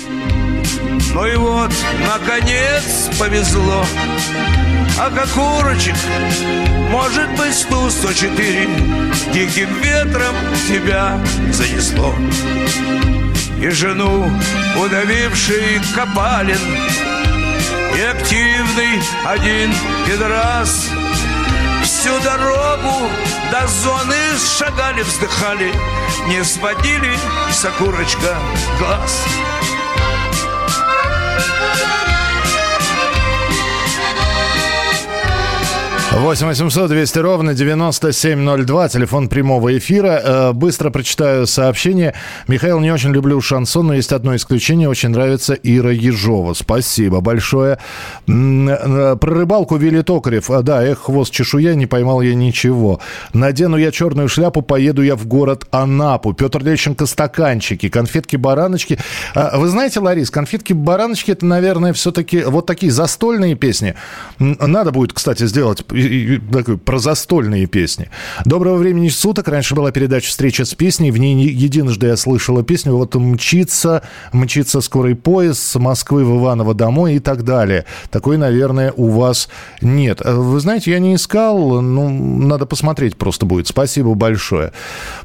[1.15, 1.71] Ну и вот,
[2.05, 3.85] наконец, повезло
[4.99, 5.97] А как урочек,
[6.91, 10.35] может быть, Ту-104 Диким ветром
[10.69, 11.19] тебя
[11.51, 12.15] занесло.
[13.59, 14.31] И жену,
[14.77, 16.59] удавивший Копалин
[17.97, 19.73] И активный один
[20.07, 20.89] пидорас
[21.85, 23.09] Всю дорогу
[23.53, 24.17] до зоны
[24.59, 25.73] шагали, вздыхали.
[26.27, 27.17] Не сводили
[27.51, 28.37] с окурочка
[28.79, 29.25] глаз
[36.15, 40.21] 8 800 200 ровно 9702, телефон прямого эфира.
[40.23, 42.13] Э, Быстро прочитаю сообщение.
[42.49, 44.91] Михаил, не очень люблю шансон, но есть одно исключение.
[44.91, 46.53] Очень нравится Ира Ежова.
[46.53, 47.79] Спасибо большое.
[48.29, 50.51] Э, Про рыбалку Вилли Токарев.
[50.51, 53.01] А, Да, эх, хвост чешуя, не поймал я ничего.
[53.33, 56.35] Надену я черную шляпу, поеду я в город Анапу.
[56.35, 58.99] Петр Лещенко стаканчики, конфетки-бараночки.
[59.35, 63.95] А, Вы знаете, Ларис, конфетки-бараночки это, наверное, все-таки вот такие застольные песни.
[64.39, 68.11] Надо будет, кстати, сделать и- и- такой про застольные песни.
[68.45, 69.49] Доброго времени суток.
[69.49, 71.11] Раньше была передача «Встреча с песней».
[71.11, 72.95] В ней не единожды я слышала песню.
[72.97, 77.85] Вот мчится, мчится скорый поезд с Москвы в Иваново домой и так далее.
[78.11, 79.49] Такой, наверное, у вас
[79.81, 80.21] нет.
[80.25, 81.81] Вы знаете, я не искал.
[81.81, 83.67] Ну, надо посмотреть просто будет.
[83.69, 84.73] Спасибо большое.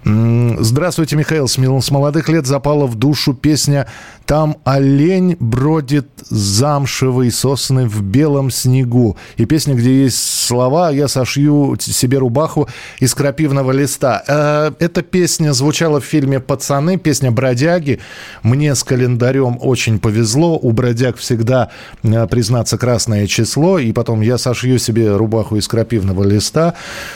[0.04, 1.48] Здравствуйте, Михаил.
[1.48, 1.58] С
[1.92, 3.88] молодых лет запала в душу песня
[4.26, 9.16] «Там олень бродит замшевый сосны в белом снегу».
[9.38, 12.68] И песня, где есть слова «Я сошью себе рубаху
[13.00, 14.24] из крапивного листа».
[14.28, 18.00] Э, Эта песня звучала в фильме «Пацаны», песня «Бродяги».
[18.44, 20.58] Мне с календарем очень повезло.
[20.58, 21.70] У бродяг всегда,
[22.04, 23.80] э, признаться, красное число.
[23.80, 26.74] И потом «Я сошью себе рубаху из крапивного листа».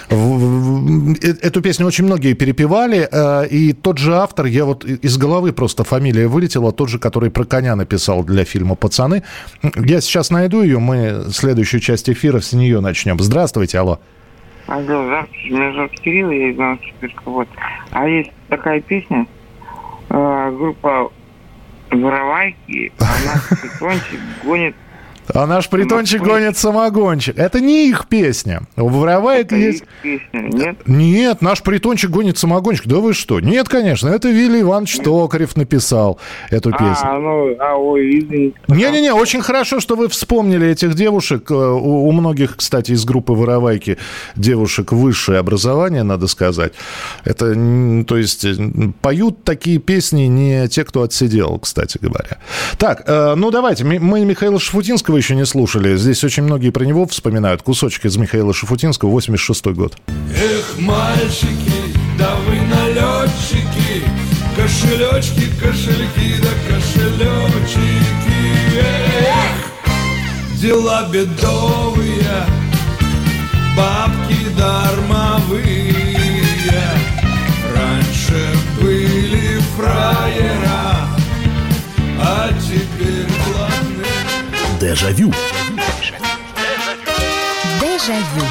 [0.10, 0.16] Э-
[1.41, 3.10] Эту песню очень многие перепевали.
[3.52, 7.45] И тот же автор, я вот из головы просто фамилия вылетела, тот же, который про
[7.45, 9.24] коня написал для фильма «Пацаны».
[9.76, 13.20] Я сейчас найду ее, мы следующую часть эфира с нее начнем.
[13.20, 13.41] Здравствуйте,
[13.78, 14.00] алло.
[14.68, 17.48] Алло, здравствуйте, меня зовут Кирилл, я из Новосибирска, вот.
[17.92, 19.26] А есть такая песня,
[20.10, 21.12] э, группа
[21.89, 23.42] Воровайки, она
[24.44, 24.76] гонит
[25.34, 27.38] А наш притончик гонит самогончик.
[27.38, 28.63] Это не их песня.
[28.76, 29.84] У Вороваек есть...
[30.01, 30.78] песню, нет?
[30.86, 32.88] Нет, наш притончик гонит самогончик.
[32.88, 33.39] Да вы что?
[33.39, 34.09] Нет, конечно.
[34.09, 36.19] Это Вилли Иванович Токарев написал
[36.49, 36.95] эту песню.
[37.03, 38.57] А, ну, а, ой, извините.
[38.67, 41.49] Не-не-не, очень хорошо, что вы вспомнили этих девушек.
[41.49, 43.97] Э, У, у многих, кстати, из группы «Воровайки»
[44.36, 46.74] девушек высшее образование, надо сказать.
[47.24, 47.53] Это,
[48.05, 48.55] то есть, э,
[49.01, 52.38] поют такие песни не те, кто отсидел, кстати говоря.
[52.78, 55.97] Так, э, ну давайте, мы Михаила Шафутинского еще не слушали.
[55.97, 57.61] Здесь очень многие про него вспоминают.
[57.61, 59.95] Кусочек из Михаила Шафутинского, 86 год.
[60.36, 61.78] Эх, мальчики,
[62.17, 64.03] да вы налетчики,
[64.55, 67.91] Кошелечки, кошельки, да кошелечки.
[68.76, 72.45] Эх, дела бедовые,
[73.78, 75.95] бабки дармовые.
[77.76, 78.47] Раньше
[78.82, 81.07] были фраера,
[82.19, 82.51] а.
[84.92, 85.32] Дежавю.
[87.80, 88.51] Дежавю.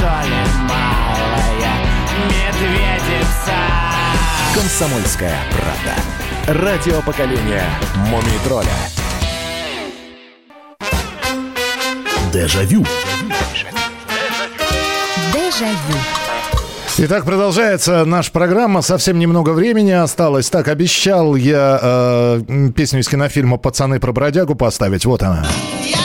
[0.00, 0.36] Большая, то ли
[0.68, 1.74] малая
[2.28, 3.56] Медведица
[4.54, 6.62] Комсомольская правда.
[6.64, 7.64] Радио поколения
[8.08, 8.68] Мумий тролля.
[12.32, 12.84] Дежавю.
[15.32, 15.98] Дежавю.
[16.98, 18.82] Итак, продолжается наша программа.
[18.82, 20.50] Совсем немного времени осталось.
[20.50, 25.06] Так, обещал я э, песню из кинофильма «Пацаны про бродягу» поставить.
[25.06, 25.46] Вот она.
[25.82, 25.99] Чтобы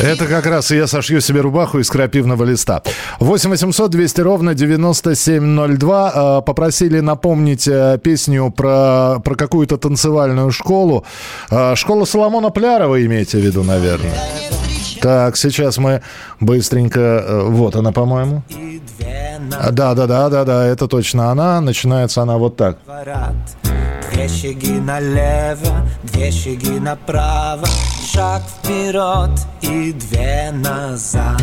[0.00, 2.82] Это как раз и я сошью себе рубаху из крапивного листа.
[3.20, 6.12] 8 800 200 ровно 9702.
[6.14, 11.04] Э, Попросили напомнить э, песню про, про какую-то танцевальную школу.
[11.50, 14.12] Э, Школа Соломона Плярова имеете в виду, наверное.
[15.04, 16.00] Так, сейчас мы
[16.40, 16.98] быстренько...
[16.98, 18.42] э, Вот она, по-моему.
[19.70, 21.60] Да, да, да, да, да, это точно она.
[21.60, 22.78] Начинается она вот так.
[24.10, 27.66] Две шаги налево, две шаги направо,
[28.10, 31.42] шаг вперед и две назад.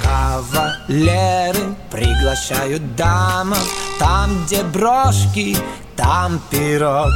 [0.00, 3.68] Кавалеры приглашают дамов,
[3.98, 5.56] там, где брошки,
[5.96, 7.10] там вперед.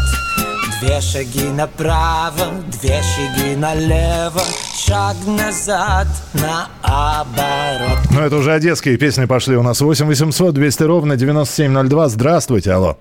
[0.80, 4.40] Две шаги направо, две шаги налево,
[4.76, 7.98] шаг назад, наоборот.
[8.12, 9.80] Ну, это уже одесские песни пошли у нас.
[9.80, 12.08] 8 800 200 ровно 9702.
[12.08, 12.96] Здравствуйте, алло.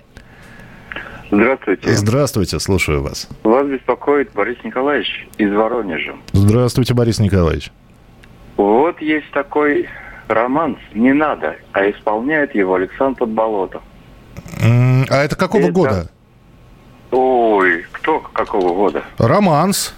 [1.30, 1.94] Здравствуйте.
[1.94, 3.28] Здравствуйте, слушаю вас.
[3.44, 6.14] Вас беспокоит Борис Николаевич из Воронежа.
[6.32, 7.72] Здравствуйте, Борис Николаевич.
[8.56, 9.88] Вот есть такой
[10.28, 13.84] романс не надо, а исполняет его Александр Подболотов.
[14.64, 16.10] А это какого Это- года?
[17.12, 19.04] Ой, кто какого года?
[19.18, 19.94] Романс.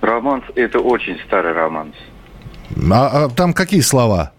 [0.00, 1.94] Романс– это очень старый романс.
[2.90, 4.32] А, а там какие слова?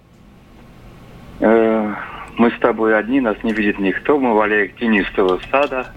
[1.40, 1.94] Э,
[2.38, 5.88] мы с тобой одни, нас не видит никто, мы в аллеях тенистого сада.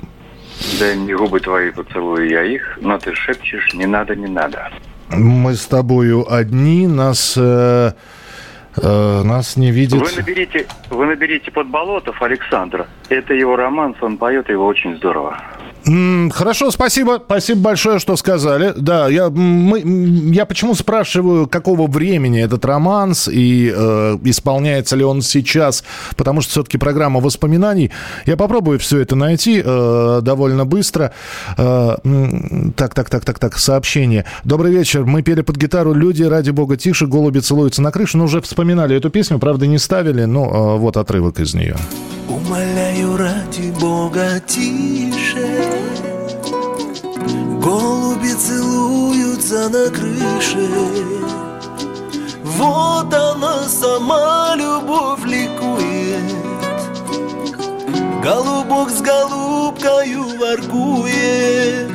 [0.78, 4.70] Да не губы твои поцелую я их, но ты шепчешь «не надо, не надо».
[5.10, 7.92] Мы с тобою одни, нас, э,
[8.76, 10.00] э, нас не видит...
[10.00, 12.86] Вы наберите, вы наберите Подболотов Александра.
[13.08, 15.38] Это его романс, он поет его очень здорово.
[15.84, 17.20] Хорошо, спасибо.
[17.24, 18.72] Спасибо большое, что сказали.
[18.76, 19.82] Да, я, мы,
[20.32, 25.84] я почему спрашиваю, какого времени этот романс и э, исполняется ли он сейчас,
[26.16, 27.90] потому что все-таки программа воспоминаний.
[28.24, 31.12] Я попробую все это найти э, довольно быстро.
[31.58, 31.96] Э,
[32.76, 34.24] так, так, так, так, так, сообщение.
[34.42, 35.04] Добрый вечер.
[35.04, 38.16] Мы пели под гитару «Люди, ради бога, тише, голуби целуются на крыше».
[38.16, 41.76] Ну, уже вспоминали эту песню, правда, не ставили, но э, вот отрывок из нее.
[42.34, 45.70] Умоляю ради Бога тише.
[47.62, 50.68] Голуби целуются на крыше.
[52.42, 56.24] Вот она сама любовь ликует.
[58.20, 61.92] Голубок с голубкою воркует.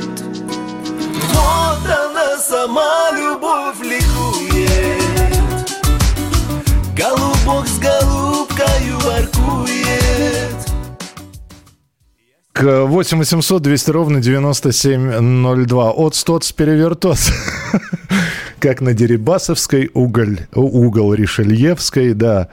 [1.34, 4.70] Вот она сама любовь ликует.
[6.96, 9.99] Голубок с голубкою воркует
[12.52, 15.90] К 8 800 200 ровно 9702.
[15.92, 17.30] От стоц перевертос.
[18.58, 22.48] Как на Дерибасовской, уголь, угол Ришельевской, да.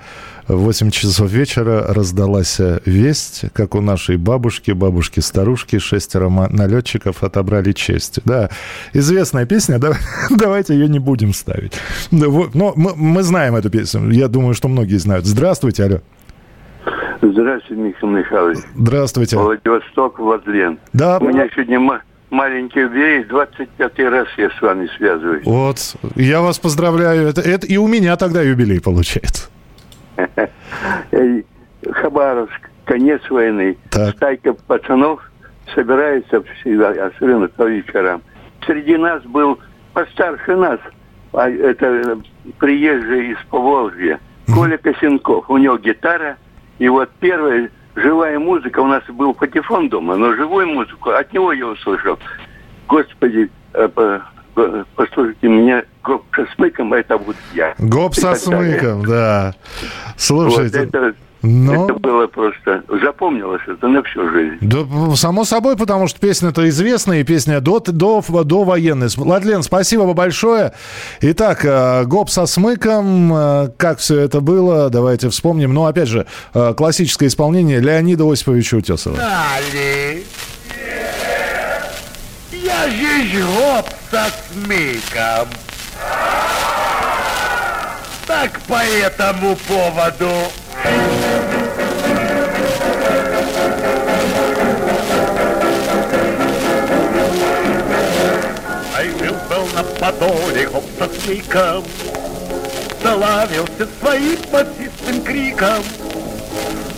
[0.47, 8.19] В 8 часов вечера раздалась весть, как у нашей бабушки, бабушки-старушки, шестеро налетчиков отобрали честь.
[8.23, 8.49] Да,
[8.93, 9.97] известная песня, да,
[10.29, 11.73] давайте ее не будем ставить.
[12.11, 15.25] Вот, Но мы, мы знаем эту песню, я думаю, что многие знают.
[15.25, 15.99] Здравствуйте, алло.
[17.21, 18.57] Здравствуйте, Михаил Михайлович.
[18.75, 19.37] Здравствуйте.
[19.37, 20.79] Владивосток, Владлен.
[20.93, 21.17] Да.
[21.19, 25.45] У меня сегодня ма- маленький юбилей, 25 раз я с вами связываюсь.
[25.45, 25.77] Вот,
[26.15, 27.27] я вас поздравляю.
[27.27, 29.49] Это, это и у меня тогда юбилей получается.
[31.91, 33.77] Хабаровск, конец войны.
[34.15, 35.21] Стайка пацанов
[35.73, 38.21] собирается всегда, особенно по вечерам.
[38.65, 39.59] Среди нас был
[39.93, 40.79] постарше нас,
[41.33, 42.19] а это
[42.59, 44.19] приезжий из Поволжья,
[44.53, 45.49] Коля Косенков.
[45.49, 46.37] У него гитара,
[46.79, 51.51] и вот первая живая музыка, у нас был патефон дома, но живую музыку, от него
[51.51, 52.19] я услышал.
[52.87, 54.21] Господи, э, по-
[54.53, 57.73] по- послушайте меня, гоп со смыком, это вот я.
[57.79, 58.79] Гоп со далее.
[58.79, 59.53] смыком, да.
[60.15, 61.15] Слушайте, Вот это,
[61.47, 62.83] ну- это было просто...
[63.03, 64.57] Запомнилось это на всю жизнь.
[64.61, 69.07] да, само собой, потому что песня-то известная, и песня до, до, до военной.
[69.15, 70.73] Владлен, спасибо вам большое.
[71.21, 75.73] Итак, э, гоп со смыком, э, как все это было, давайте вспомним.
[75.73, 79.15] Ну, опять же, э, классическое исполнение Леонида Осиповича Утесова.
[79.15, 80.23] Дали.
[82.51, 85.47] Я здесь гоп со смыком.
[88.25, 90.29] Так по этому поводу.
[100.11, 101.83] Со смыком.
[103.01, 105.83] Славился своим басистым криком.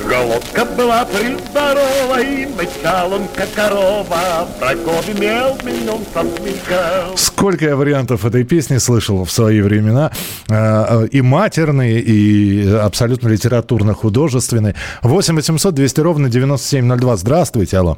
[0.07, 4.47] Головка была приздорова, и мычал он, как корова.
[4.59, 7.17] Врагов имел днем со смыком.
[7.17, 10.11] Сколько я вариантов этой песни слышал в свои времена.
[10.47, 14.75] Э, э, И матерные, и абсолютно литературно-художественные.
[15.03, 17.17] 8 800 200 ровно 9702.
[17.17, 17.97] Здравствуйте, алло.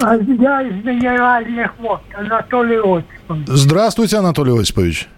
[0.00, 3.46] А Я из минеральных вод, Анатолий Осипович.
[3.48, 5.08] Здравствуйте, Анатолий Осипович.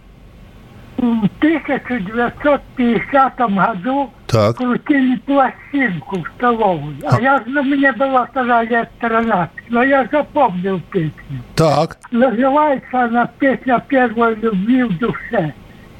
[0.96, 4.56] В 1950 году Так.
[4.56, 6.94] крутили пластинку в столовую.
[7.08, 11.12] А, я, ну, мне было тогда лет 13, но я запомнил песню.
[11.56, 11.98] Так.
[12.10, 15.54] Называется она «Песня первой любви в душе».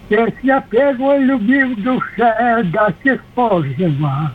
[0.09, 4.33] Песня первой любви в душе до сих пор жива.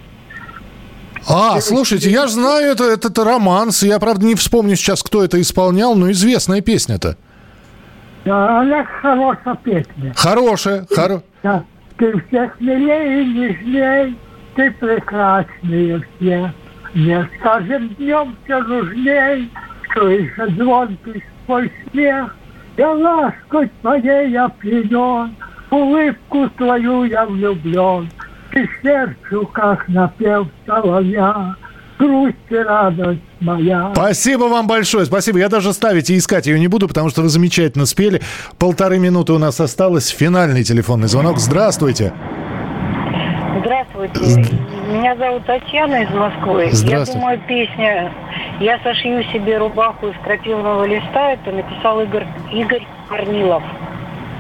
[1.27, 3.83] А, слушайте, я же знаю, это, это, это романс.
[3.83, 7.17] Я, правда, не вспомню сейчас, кто это исполнял, но известная песня-то.
[8.25, 10.13] Да, она хорошая песня.
[10.15, 11.23] Хорошая, хоро...
[11.43, 11.63] Да.
[11.97, 14.17] Ты всех милее и нежней,
[14.55, 16.51] ты прекраснее всех.
[16.93, 19.51] Мне с каждым днем все нужней,
[19.93, 22.35] слыша звонкий свой смех.
[22.77, 25.35] Я лаской твоей опьянен,
[25.71, 28.09] улыбку твою я влюблен.
[28.55, 31.55] Ты сердцу, как напев соловья,
[31.99, 33.91] грусть и радость моя.
[33.93, 35.39] Спасибо вам большое, спасибо.
[35.39, 38.21] Я даже ставить и искать ее не буду, потому что вы замечательно спели.
[38.57, 40.07] Полторы минуты у нас осталось.
[40.07, 41.39] Финальный телефонный звонок.
[41.39, 42.13] Здравствуйте.
[43.59, 44.57] Здравствуйте.
[44.87, 46.69] Меня зовут Татьяна из Москвы.
[46.71, 46.91] Здравствуйте.
[46.91, 48.13] Я думаю, песня
[48.61, 53.63] «Я сошью себе рубаху из крапивного листа» это написал Игорь, Игорь Корнилов.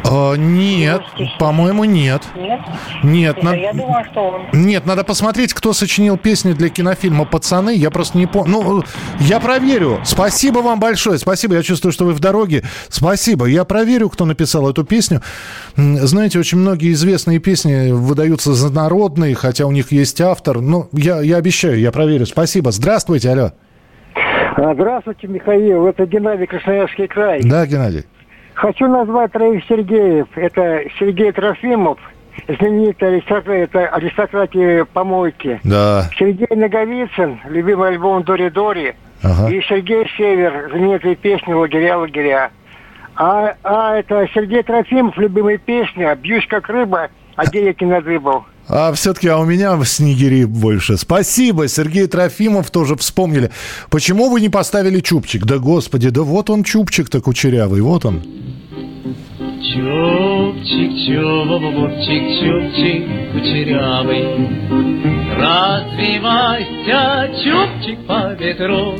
[0.07, 1.01] А, нет,
[1.39, 2.21] по-моему, нет.
[2.35, 2.59] Нет?
[3.03, 4.41] Нет, Это на- Я думаю, что он.
[4.53, 7.73] Нет, надо посмотреть, кто сочинил песни для кинофильма «Пацаны».
[7.75, 8.51] Я просто не помню.
[8.61, 8.83] Ну,
[9.19, 9.99] я проверю.
[10.03, 11.17] Спасибо вам большое.
[11.17, 11.55] Спасибо.
[11.55, 12.63] Я чувствую, что вы в дороге.
[12.89, 13.45] Спасибо.
[13.47, 15.21] Я проверю, кто написал эту песню.
[15.75, 20.61] Знаете, очень многие известные песни выдаются за народные, хотя у них есть автор.
[20.61, 22.25] Ну, я, я обещаю, я проверю.
[22.27, 22.71] Спасибо.
[22.71, 23.51] Здравствуйте, алло.
[24.57, 25.87] А, Здравствуйте, Михаил.
[25.87, 27.41] Это Геннадий Красноярский край.
[27.43, 28.05] Да, Геннадий.
[28.55, 30.27] Хочу назвать троих Сергеев.
[30.35, 31.99] Это Сергей Трофимов,
[32.47, 35.59] знаменитый аристократ, это аристократии помойки.
[35.63, 36.09] Да.
[36.17, 38.95] Сергей Наговицын, любимый альбом Дори Дори.
[39.21, 39.51] Ага.
[39.51, 42.51] И Сергей Север, знаменитые песни Лагеря Лагеря.
[43.17, 48.45] А, а это Сергей Трофимов, любимая песня «Бьюсь как рыба, а денег не надыбал».
[48.67, 50.97] А все-таки, а у меня в снегири больше.
[50.97, 53.51] Спасибо, Сергей Трофимов тоже вспомнили.
[53.89, 55.45] Почему вы не поставили чубчик?
[55.45, 58.23] Да господи, да вот он чубчик-то кучерявый, вот он.
[59.73, 63.03] Чубчик, чубчик, чубчик
[63.33, 64.25] кучерявый,
[65.37, 68.93] Развивайся, чубчик, по ветру.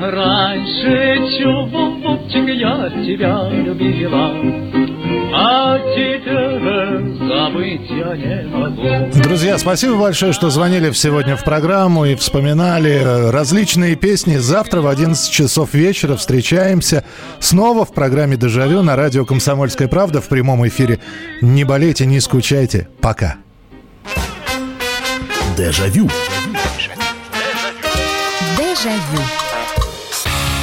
[0.00, 4.30] Раньше, чубчик, я тебя любила,
[9.22, 14.36] Друзья, спасибо большое, что звонили сегодня в программу и вспоминали э, различные песни.
[14.36, 17.04] Завтра в 11 часов вечера встречаемся
[17.40, 20.98] снова в программе «Дежавю» на радио «Комсомольская правда» в прямом эфире.
[21.42, 22.88] Не болейте, не скучайте.
[23.00, 23.36] Пока.
[25.56, 26.08] Дежавю.
[26.08, 26.37] Дежавю.